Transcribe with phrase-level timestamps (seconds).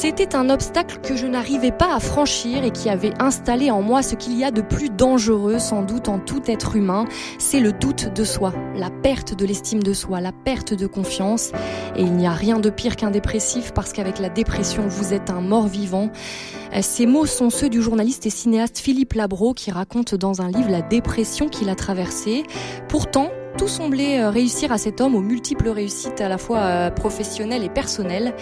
[0.00, 4.02] C'était un obstacle que je n'arrivais pas à franchir et qui avait installé en moi
[4.02, 7.04] ce qu'il y a de plus dangereux sans doute en tout être humain,
[7.38, 11.52] c'est le doute de soi, la perte de l'estime de soi, la perte de confiance.
[11.96, 15.28] Et il n'y a rien de pire qu'un dépressif parce qu'avec la dépression, vous êtes
[15.28, 16.08] un mort-vivant.
[16.80, 20.70] Ces mots sont ceux du journaliste et cinéaste Philippe Labro qui raconte dans un livre
[20.70, 22.44] la dépression qu'il a traversée.
[22.88, 23.28] Pourtant,
[23.60, 27.62] tout semblait euh, réussir à cet homme aux multiples réussites à la fois euh, professionnelles
[27.62, 28.34] et personnelles.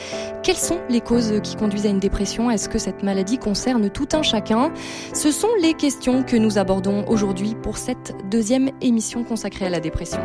[0.45, 2.53] Quelles sont les causes qui conduisent à une dépression?
[2.53, 4.73] Est-ce que cette maladie concerne tout un chacun?
[5.15, 9.81] Ce sont les questions que nous abordons aujourd'hui pour cette deuxième émission consacrée à la
[9.81, 10.21] dépression.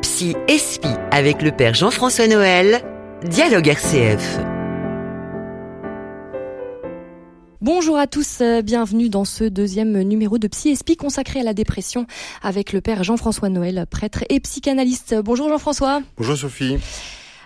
[0.00, 2.80] Psy Espi avec le père Jean-François Noël,
[3.22, 4.40] Dialogue RCF.
[7.74, 11.54] Bonjour à tous, euh, bienvenue dans ce deuxième numéro de Psy Espi consacré à la
[11.54, 12.06] dépression
[12.42, 15.14] avec le père Jean-François Noël, prêtre et psychanalyste.
[15.24, 16.02] Bonjour Jean-François.
[16.18, 16.76] Bonjour Sophie.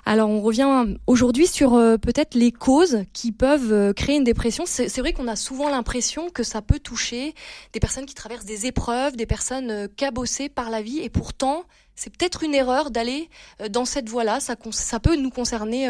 [0.04, 4.64] Alors on revient aujourd'hui sur euh, peut-être les causes qui peuvent euh, créer une dépression.
[4.66, 7.32] C'est vrai qu'on a souvent l'impression que ça peut toucher
[7.72, 11.62] des personnes qui traversent des épreuves, des personnes cabossées par la vie et pourtant
[11.94, 13.30] c'est peut-être une erreur d'aller
[13.70, 14.41] dans cette voie-là.
[14.41, 15.88] Ça, ça peut nous concerner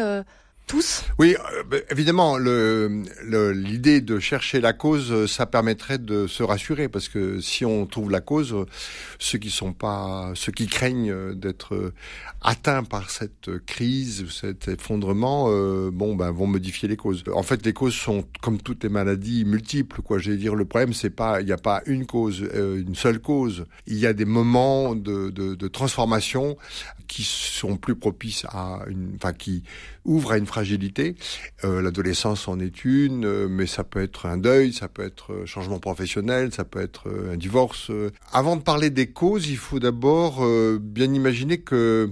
[1.17, 6.89] Oui, euh, bah, évidemment, l'idée de chercher la cause, euh, ça permettrait de se rassurer
[6.89, 8.53] parce que si on trouve la cause,
[9.17, 11.93] ceux qui sont pas, ceux qui craignent euh, d'être
[12.41, 15.49] atteints par cette crise, cet effondrement,
[15.91, 17.23] bon, ben, vont modifier les causes.
[17.33, 20.19] En fait, les causes sont comme toutes les maladies multiples, quoi.
[20.19, 23.65] J'allais dire, le problème, c'est pas, il n'y a pas une cause, une seule cause.
[23.87, 26.57] Il y a des moments de, de, de transformation
[27.07, 29.63] qui sont plus propices à une, enfin, qui
[30.05, 31.15] ouvrent à une fragilité.
[31.63, 35.31] Euh, L'adolescence en est une, euh, mais ça peut être un deuil, ça peut être
[35.31, 37.91] euh, changement professionnel, ça peut être un divorce.
[38.33, 40.43] Avant de parler des causes, il faut d'abord
[40.79, 42.11] bien imaginer que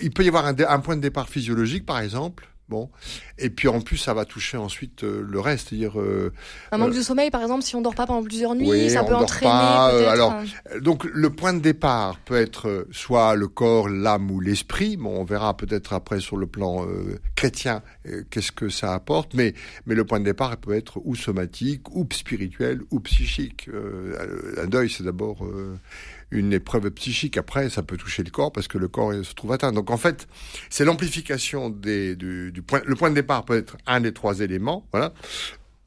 [0.00, 2.90] il, peut y avoir un point de départ physiologique, par exemple, Bon,
[3.38, 6.32] et puis en plus ça va toucher ensuite euh, le reste, c'est-à-dire euh,
[6.72, 9.04] un manque euh, de sommeil par exemple, si on dort pas pendant plusieurs nuits, ça
[9.04, 9.48] peut entraîner.
[9.48, 10.34] alors,
[10.80, 14.96] donc le point de départ peut être soit le corps, l'âme ou l'esprit.
[14.96, 16.84] Bon, on verra peut-être après sur le plan
[17.36, 17.82] chrétien
[18.30, 19.54] qu'est-ce que ça apporte, mais
[19.86, 23.70] mais le point de départ peut être ou somatique, ou spirituel, ou psychique.
[24.58, 25.46] un deuil, c'est d'abord
[26.30, 27.36] une épreuve psychique.
[27.36, 29.72] Après, ça peut toucher le corps parce que le corps se trouve atteint.
[29.72, 30.26] Donc en fait,
[30.70, 32.80] c'est l'amplification des, du, du, point.
[32.84, 34.86] Le point de départ peut être un des trois éléments.
[34.92, 35.12] Voilà.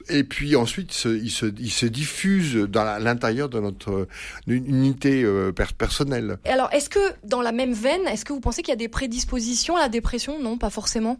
[0.08, 4.08] Et puis ensuite, il se, il se diffuse dans l'intérieur de notre
[4.46, 6.38] unité euh, personnelle.
[6.44, 8.88] alors, est-ce que dans la même veine, est-ce que vous pensez qu'il y a des
[8.88, 10.40] prédispositions à la dépression?
[10.40, 11.18] Non, pas forcément.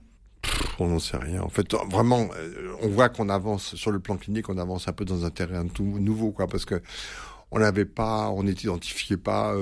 [0.78, 1.42] on n'en sait rien.
[1.42, 4.92] En fait, vraiment, euh, on voit qu'on avance sur le plan clinique, on avance un
[4.92, 6.82] peu dans un terrain tout nouveau, quoi, parce que
[7.50, 9.55] on n'avait pas, on n'identifiait pas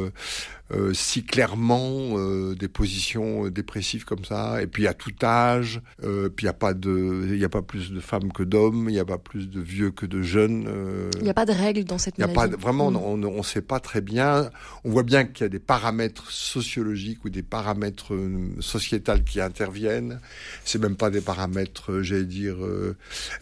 [0.72, 4.62] euh, euh, si clairement euh, des positions euh, dépressives comme ça.
[4.62, 7.62] Et puis à tout âge, euh, puis il y a pas de, il a pas
[7.62, 10.68] plus de femmes que d'hommes, il y a pas plus de vieux que de jeunes.
[11.16, 12.34] Il n'y a pas de règles dans cette maladie.
[12.34, 12.96] Il y a pas vraiment, mm.
[12.96, 14.50] on ne sait pas très bien.
[14.84, 18.16] On voit bien qu'il y a des paramètres sociologiques ou des paramètres
[18.60, 20.20] sociétals qui interviennent.
[20.64, 22.56] C'est même pas des paramètres, j'allais dire.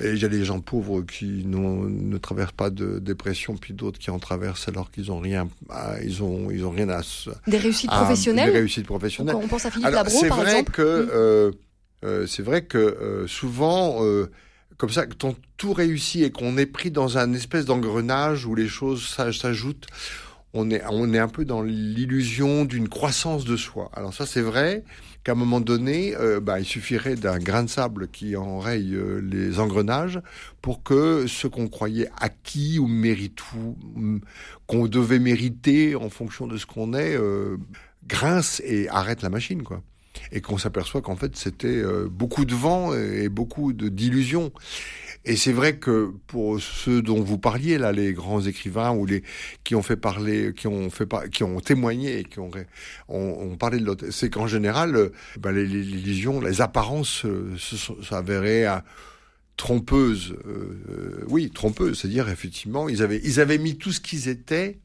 [0.01, 4.11] il y a des gens pauvres qui ne traversent pas de dépression, puis d'autres qui
[4.11, 5.49] en traversent alors qu'ils ont rien,
[6.03, 7.03] ils ont, ils ont rien à
[7.47, 8.53] des réussites professionnelles.
[8.53, 9.37] Des réussites professionnelles.
[9.37, 10.73] on pense à Philippe Labro, par vrai exemple.
[10.73, 11.51] Que, euh,
[12.05, 14.31] euh, c'est vrai que euh, souvent, euh,
[14.77, 18.69] comme ça, quand tout réussit et qu'on est pris dans un espèce d'engrenage où les
[18.69, 19.87] choses s'ajoutent,
[20.57, 23.91] on est, on est un peu dans l'illusion d'une croissance de soi.
[23.95, 24.85] Alors ça, c'est vrai
[25.23, 29.21] qu'à un moment donné, euh, bah, il suffirait d'un grain de sable qui enraye euh,
[29.21, 30.21] les engrenages
[30.63, 33.77] pour que ce qu'on croyait acquis ou mérite ou
[34.67, 37.57] qu'on devait mériter en fonction de ce qu'on est euh,
[38.07, 39.83] grince et arrête la machine, quoi
[40.33, 44.53] et qu'on s'aperçoit qu'en fait c'était beaucoup de vent et beaucoup d'illusions.
[45.29, 49.25] Et c'est vrai que pour ceux dont vous parliez là, les grands écrivains ou les
[49.65, 52.51] qui ont fait parler, qui ont fait qui ont témoigné qui ont
[53.09, 57.57] on, parlé de l'autre, c'est qu'en général, ben, les, illusions, les apparences euh,
[58.09, 58.67] s'avéraient
[59.57, 60.37] trompeuses.
[60.47, 64.79] Euh, euh, oui, trompeuses, c'est-à-dire effectivement, ils avaient ils avaient mis tout ce qu'ils étaient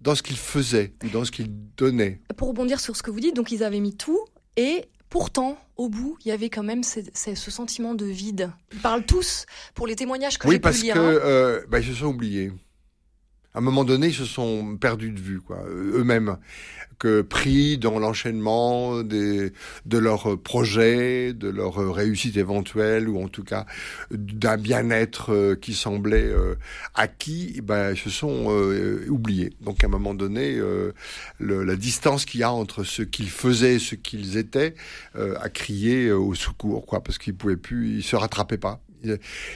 [0.00, 2.20] dans ce qu'ils faisaient dans ce qu'ils donnaient.
[2.36, 4.24] Pour rebondir sur ce que vous dites, donc ils avaient mis tout
[4.58, 7.00] et Pourtant, au bout, il y avait quand même ce,
[7.34, 8.50] sentiment de vide.
[8.72, 10.96] Ils parlent tous pour les témoignages que oui, j'ai pu lire.
[10.96, 11.20] Oui, parce que hein.
[11.24, 12.52] euh, bah, ils se sont oubliés.
[13.54, 16.36] À un moment donné, ils se sont perdus de vue, quoi, eux-mêmes
[16.98, 19.52] que pris dans l'enchaînement de
[19.90, 23.66] leurs projets, de leurs réussites éventuelles, ou en tout cas
[24.10, 26.56] d'un bien-être euh, qui semblait euh,
[26.94, 29.52] acquis, eh ben, se sont euh, oubliés.
[29.60, 30.60] Donc à un moment donné,
[31.40, 34.74] la distance qu'il y a entre ce qu'ils faisaient et ce qu'ils étaient
[35.14, 38.80] a crié au secours, quoi, parce qu'ils pouvaient plus, ils se rattrapaient pas.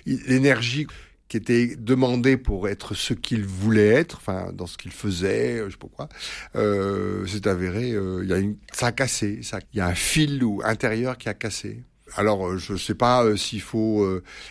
[0.06, 0.86] L'énergie
[1.32, 5.70] qui était demandé pour être ce qu'il voulait être, enfin dans ce qu'il faisait, je
[5.70, 6.08] sais pas quoi,
[6.56, 9.94] euh, avéré, euh, il y a une, ça a cassé, ça, il y a un
[9.94, 11.84] fil ou intérieur qui a cassé.
[12.16, 14.06] Alors euh, je sais pas euh, s'il faut,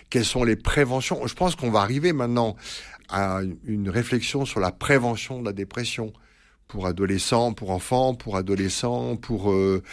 [0.09, 1.27] quelles sont les préventions.
[1.27, 2.55] Je pense qu'on va arriver maintenant
[3.09, 6.11] à une réflexion sur la prévention de la dépression
[6.71, 9.83] pour adolescents, pour enfants, pour adolescents, pour euh,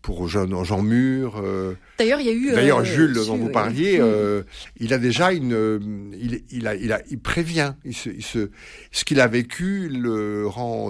[0.00, 1.34] pour jeunes gens mûrs.
[1.36, 1.74] Euh.
[1.98, 2.50] D'ailleurs, il y a eu.
[2.50, 4.44] D'ailleurs, euh, Jules, dont vous parliez, mm.
[4.80, 7.74] il a déjà une, il, il a, il a, il prévient.
[7.84, 8.48] Il se, il se,
[8.90, 10.88] ce qu'il a vécu le rend,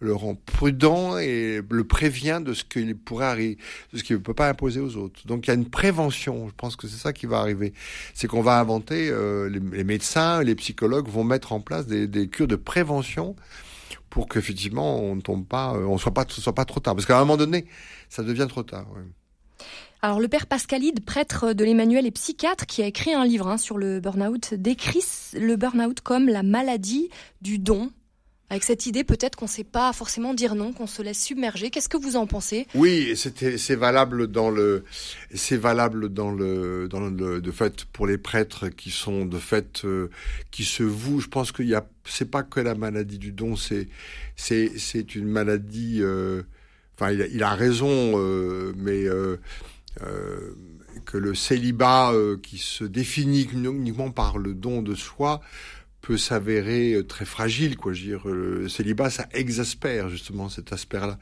[0.00, 3.58] le rend prudent et le prévient de ce qu'il pourrait arriver,
[3.92, 5.24] de ce qu'il ne peut pas imposer aux autres.
[5.28, 6.48] Donc, il y a une prévention.
[6.48, 7.72] Je pense que c'est ça qui va arriver.
[8.14, 9.12] C'est qu'on va inventer,
[9.48, 13.36] les, les, médecins, les psychologues vont mettre en place des, des cures de prévention
[14.10, 16.94] pour qu'effectivement on ne tombe pas, euh, on soit pas, ce soit pas trop tard.
[16.94, 17.66] Parce qu'à un moment donné,
[18.08, 18.86] ça devient trop tard.
[20.02, 23.58] Alors le père Pascalide, prêtre de l'Emmanuel et psychiatre, qui a écrit un livre hein,
[23.58, 25.04] sur le burn-out, décrit
[25.34, 27.08] le burn-out comme la maladie
[27.40, 27.90] du don.
[28.48, 31.70] Avec cette idée, peut-être qu'on ne sait pas forcément dire non, qu'on se laisse submerger.
[31.70, 32.68] Qu'est-ce que vous en pensez?
[32.76, 34.84] Oui, c'est valable dans le,
[35.34, 39.84] c'est valable dans le, dans le, de fait pour les prêtres qui sont de fait
[39.84, 40.10] euh,
[40.52, 41.18] qui se vouent.
[41.18, 43.88] Je pense qu'il y a, c'est pas que la maladie du don, c'est,
[44.36, 45.98] c'est, c'est une maladie.
[46.00, 46.42] Euh,
[46.96, 49.06] enfin, il, a raison, euh, mais
[51.04, 52.12] que le célibat
[52.44, 55.40] qui se définit uniquement par le don de soi
[56.06, 57.92] peut s'avérer euh, très fragile, quoi.
[57.92, 61.18] Je veux dire, le célibat, ça exaspère justement cet aspect-là.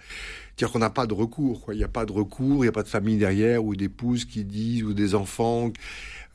[0.58, 1.74] Dire qu'on n'a pas de recours, quoi.
[1.74, 4.26] Il n'y a pas de recours, il n'y a pas de famille derrière ou d'épouses
[4.26, 5.72] qui disent ou des enfants.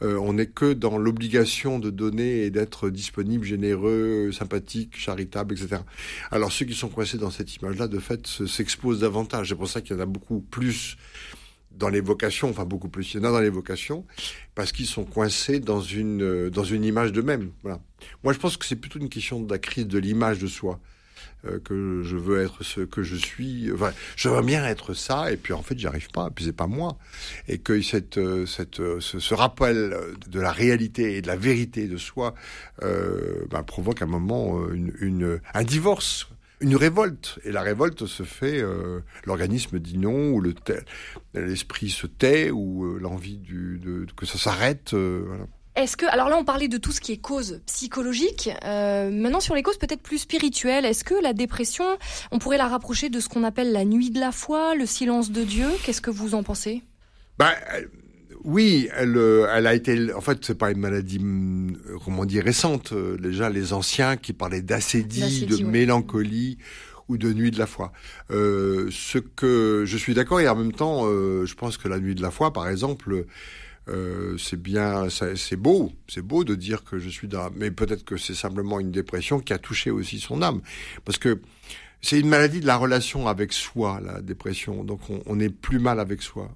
[0.02, 5.84] Euh, on n'est que dans l'obligation de donner et d'être disponible, généreux, sympathique, charitable, etc.
[6.32, 9.50] Alors ceux qui sont coincés dans cette image-là, de fait, s'exposent davantage.
[9.50, 10.98] C'est pour ça qu'il y en a beaucoup plus
[11.72, 14.06] dans les vocations, enfin beaucoup plus, il y en a dans les vocations,
[14.56, 17.52] parce qu'ils sont coincés dans une, euh, dans une image d'eux-mêmes.
[17.64, 17.80] Voilà.
[18.24, 20.80] Moi, je pense que c'est plutôt une question de la crise de l'image de soi.
[21.46, 23.72] Euh, que je veux être ce que je suis.
[23.72, 26.44] Enfin, je veux bien être ça, et puis en fait, j'y arrive pas, et puis
[26.44, 26.98] c'est pas moi.
[27.48, 29.96] Et que cette, euh, cette, ce, ce, rappel
[30.28, 32.34] de la réalité et de la vérité de soi
[32.84, 36.28] euh, ben, provoque un moment une, une, un divorce
[36.62, 37.40] une révolte.
[37.44, 40.54] Et la révolte se fait, euh, l'organisme dit non, ou le
[41.34, 44.94] l'esprit se tait, ou euh, l'envie de, que ça s'arrête.
[44.94, 45.46] Euh, voilà.
[45.76, 48.50] Est-ce que, alors là, on parlait de tout ce qui est cause psychologique.
[48.64, 51.86] maintenant, sur les causes peut-être plus spirituelles, est-ce que la dépression,
[52.32, 55.32] on pourrait la rapprocher de ce qu'on appelle la nuit de la foi, le silence
[55.32, 55.70] de Dieu?
[55.84, 56.84] Qu'est-ce que vous en pensez?
[57.38, 57.54] Bah,
[58.44, 60.14] oui, elle, euh, elle a été.
[60.14, 62.94] En fait, c'est pas une maladie, hum, comment dire, récente.
[62.94, 66.58] Euh, déjà, les anciens qui parlaient d'acédie, de mélancolie
[67.10, 67.92] ou de nuit de la foi.
[68.32, 72.00] Euh, ce que je suis d'accord et en même temps, euh, je pense que la
[72.00, 73.26] nuit de la foi, par exemple,
[73.90, 77.50] euh, c'est bien, c'est beau, c'est beau de dire que je suis dans.
[77.56, 80.62] Mais peut-être que c'est simplement une dépression qui a touché aussi son âme,
[81.04, 81.42] parce que
[82.02, 84.84] c'est une maladie de la relation avec soi, la dépression.
[84.84, 86.50] Donc on, est plus mal avec soi.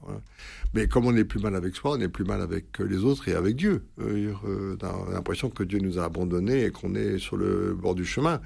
[0.73, 3.27] Mais comme on est plus mal avec soi, on est plus mal avec les autres
[3.27, 3.83] et avec Dieu.
[3.99, 4.33] Euh,
[4.81, 8.05] on a l'impression que Dieu nous a abandonnés et qu'on est sur le bord du
[8.05, 8.41] chemin.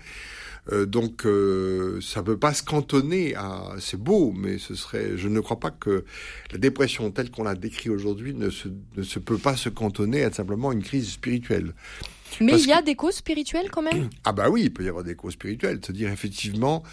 [0.72, 5.18] Euh, donc euh, ça peut pas se cantonner à c'est beau, mais ce serait.
[5.18, 6.04] Je ne crois pas que
[6.52, 10.24] la dépression telle qu'on l'a décrit aujourd'hui ne se, ne se peut pas se cantonner
[10.24, 11.74] à simplement une crise spirituelle.
[12.42, 14.90] Mais il y a des causes spirituelles quand même Ah bah oui, il peut y
[14.90, 15.80] avoir des causes spirituelles.
[15.82, 16.84] C'est-à-dire effectivement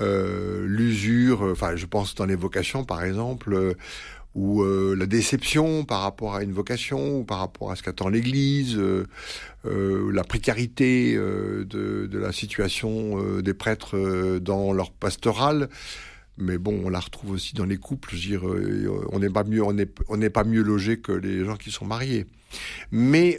[0.00, 3.74] euh, l'usure, enfin je pense dans les vocations par exemple, euh,
[4.34, 8.08] ou euh, la déception par rapport à une vocation, ou par rapport à ce qu'attend
[8.08, 9.06] l'Église, euh,
[9.66, 11.64] euh, la précarité de,
[12.10, 15.68] de, la situation des prêtres dans leur pastoral.
[16.36, 18.10] Mais bon, on la retrouve aussi dans les couples.
[18.10, 21.12] Je veux dire, on n'est pas mieux, on n'est on n'est pas mieux logé que
[21.12, 22.26] les gens qui sont mariés.
[22.90, 23.38] Mais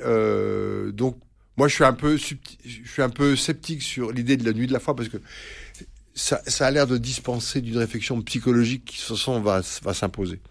[0.93, 1.17] donc
[1.57, 2.35] moi, je suis un peu, je
[2.91, 5.17] suis un peu sceptique sur l'idée de la nuit de la foi parce que
[6.13, 9.93] ça, ça a l'air de dispenser d'une réflexion psychologique qui, de toute façon, va, va
[9.93, 10.41] s'imposer.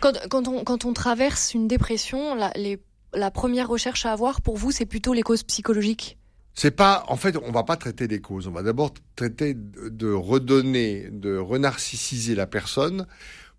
[0.00, 2.80] Quand, quand, on, quand on traverse une dépression, la, les,
[3.14, 6.18] la première recherche à avoir pour vous, c'est plutôt les causes psychologiques?
[6.54, 8.46] C'est pas, en fait, on va pas traiter des causes.
[8.46, 13.06] On va d'abord traiter de redonner, de renarcissiser la personne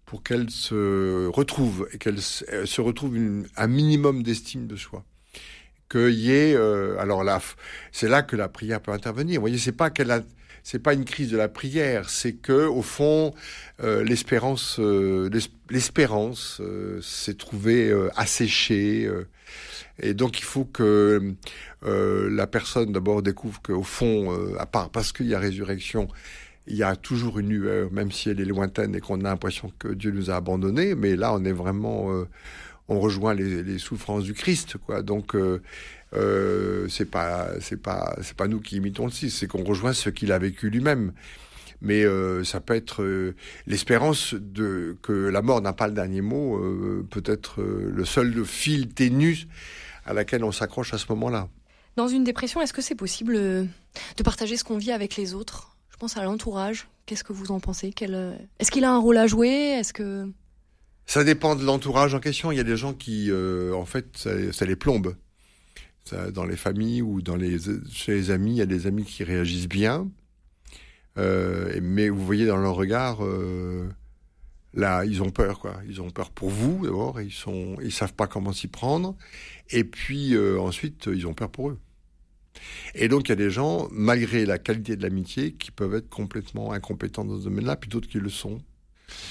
[0.05, 5.03] pour qu'elle se retrouve et qu'elle se retrouve une, un minimum d'estime de soi
[5.93, 7.39] qu'il y ait, euh, alors là,
[7.91, 9.39] c'est là que la prière peut intervenir.
[9.39, 10.23] Vous voyez, c'est pas qu'elle
[10.63, 13.33] c'est pas une crise de la prière, c'est que au fond,
[13.83, 15.29] euh, l'espérance, euh,
[15.69, 16.61] l'espérance
[17.01, 19.09] s'est trouvée asséchée,
[19.99, 21.35] et donc il faut que
[21.81, 26.07] la personne d'abord découvre qu'au fond, à part parce qu'il y a résurrection,
[26.65, 29.69] il y a toujours une lueur, même si elle est lointaine et qu'on a l'impression
[29.79, 30.95] que Dieu nous a abandonnés.
[30.95, 32.09] Mais là, on est vraiment,
[32.87, 35.01] on rejoint les, souffrances du Christ, quoi.
[35.01, 35.61] Donc, euh,
[36.13, 39.93] euh, c'est pas, c'est pas, c'est pas nous qui imitons le Christ, c'est qu'on rejoint
[39.93, 41.13] ce qu'il a vécu lui-même.
[41.81, 43.35] Mais euh, ça peut être euh,
[43.67, 46.59] l'espérance de que la mort n'a pas le dernier mot,
[47.09, 49.47] peut être le seul fil ténu
[50.05, 51.49] à laquelle on s'accroche à ce moment-là.
[51.95, 55.75] Dans une dépression, est-ce que c'est possible de partager ce qu'on vit avec les autres?
[55.89, 56.87] Je pense à l'entourage.
[57.05, 57.93] Qu'est-ce que vous en pensez?
[58.01, 59.49] Euh, Est-ce qu'il a un rôle à jouer?
[59.49, 60.27] Est-ce que
[61.05, 62.51] ça dépend de l'entourage en question.
[62.51, 65.15] Il y a des gens qui, euh, en fait, ça, les plombe.
[66.33, 67.57] dans les familles ou dans les,
[67.91, 70.09] chez les amis, il y a des amis qui réagissent bien.
[71.17, 73.19] Euh, mais vous voyez dans leur regard,
[74.73, 75.75] là, ils ont peur, quoi.
[75.87, 77.21] Ils ont peur pour vous, d'abord.
[77.21, 79.15] Ils sont, ils savent pas comment s'y prendre.
[79.69, 81.79] Et puis, ensuite, ils ont peur pour eux.
[82.95, 86.09] Et donc, il y a des gens, malgré la qualité de l'amitié, qui peuvent être
[86.09, 88.61] complètement incompétents dans ce domaine-là, puis d'autres qui le sont.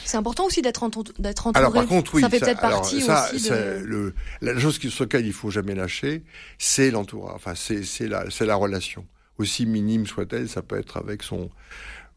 [0.05, 1.12] C'est important aussi d'être entouré.
[1.55, 3.83] Alors par contre, oui, ça fait peut-être partie ça, aussi de...
[3.85, 6.25] le, la chose sur laquelle il faut jamais lâcher,
[6.59, 7.35] c'est l'entourage.
[7.37, 9.07] Enfin, c'est la, relation.
[9.39, 11.51] Aussi minime soit-elle, ça peut être avec son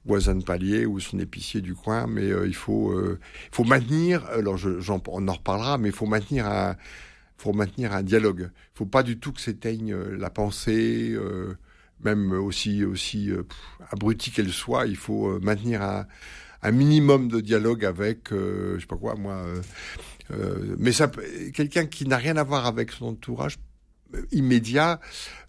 [0.05, 3.19] voisin de palier ou son épicier du coin, mais euh, il faut, euh,
[3.51, 4.25] il faut maintenir.
[4.25, 4.69] Alors, je,
[5.07, 6.75] on en reparlera, mais il faut maintenir un,
[7.38, 8.50] faut maintenir un dialogue.
[8.51, 11.57] Il faut pas du tout que s'éteigne euh, la pensée, euh,
[12.03, 13.31] même aussi aussi
[13.89, 14.86] abrutie qu'elle soit.
[14.86, 16.05] Il faut maintenir un,
[16.62, 19.45] un, minimum de dialogue avec, je sais pas quoi, moi.
[20.77, 21.12] mais ça,
[21.53, 23.57] quelqu'un qui n'a rien à voir avec son entourage
[24.31, 25.00] immédiat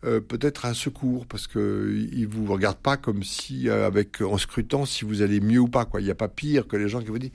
[0.02, 5.04] peut-être un secours parce que il vous regarde pas comme si avec en scrutant si
[5.04, 7.08] vous allez mieux ou pas quoi il n'y a pas pire que les gens qui
[7.08, 7.32] vous disent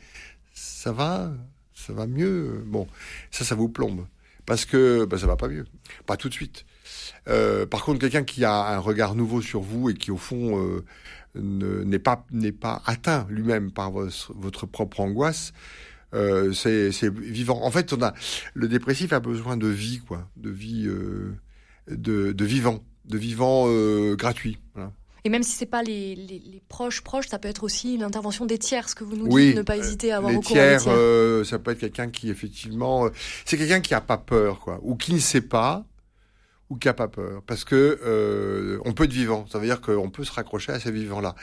[0.54, 1.32] ça va
[1.74, 2.88] ça va mieux bon
[3.30, 4.06] ça ça vous plombe
[4.46, 5.66] parce que bah, ça va pas mieux,
[6.06, 6.66] pas tout de suite.
[7.28, 10.60] Euh, par contre, quelqu'un qui a un regard nouveau sur vous et qui au fond
[10.60, 10.84] euh,
[11.36, 15.54] n'est pas n'est pas atteint lui-même par votre, votre, propre angoisse,
[16.14, 17.64] euh, c'est vivant.
[17.64, 18.14] En fait, on a
[18.54, 21.36] le dépressif a besoin de vie, quoi, de vie, euh,
[21.90, 24.60] de, de vivant, de vivant euh, gratuit.
[24.74, 24.92] Voilà.
[25.24, 28.46] Et même si c'est pas les, les, les, proches proches, ça peut être aussi l'intervention
[28.46, 31.44] des tiers, ce que vous nous dites, ne pas hésiter à avoir les tiers, euh,
[31.44, 33.10] ça peut être quelqu'un qui effectivement, euh,
[33.46, 35.86] c'est quelqu'un qui a pas peur, quoi, ou qui ne sait pas,
[36.72, 39.46] ou qui a pas peur, parce que euh, on peut être vivant.
[39.52, 41.36] Ça veut dire qu'on peut se raccrocher à ces vivants-là.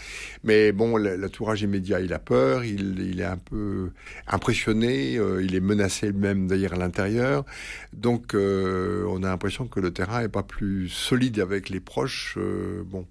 [0.42, 3.90] Mais bon, l'entourage immédiat, il a peur, il, est un peu
[4.26, 7.44] impressionné, euh, il est menacé même d'ailleurs à l'intérieur.
[7.92, 12.38] Donc, euh, on a l'impression que le terrain est pas plus solide avec les proches.
[12.86, 13.06] bon.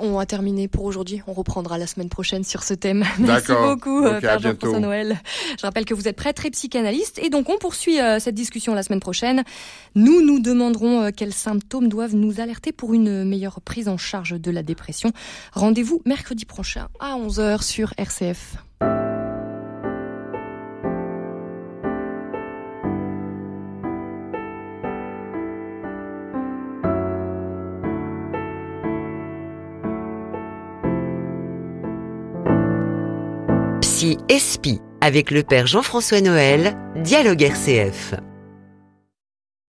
[0.00, 1.22] On a terminé pour aujourd'hui.
[1.26, 3.04] On reprendra la semaine prochaine sur ce thème.
[3.18, 5.20] Merci beaucoup, okay, Père Jean-François Noël.
[5.58, 8.74] Je rappelle que vous êtes prêtre et psychanalyste et donc on poursuit euh, cette discussion
[8.74, 9.44] la semaine prochaine.
[9.94, 14.40] Nous nous demanderons euh, quels symptômes doivent nous alerter pour une meilleure prise en charge
[14.40, 15.12] de la dépression.
[15.52, 18.56] Rendez-vous mercredi prochain à 11h sur RCF.
[34.28, 38.12] Espi avec le père Jean-François Noël, Dialogue RCF.